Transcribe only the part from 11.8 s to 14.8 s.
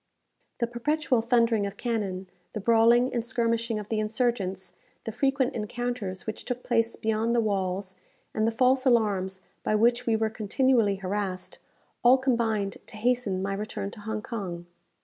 all combined to hasten my return to Hong Kong.